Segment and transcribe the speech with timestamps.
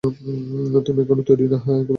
[0.85, 1.89] তুমি এখনো তৈরি না, একেবারেই না।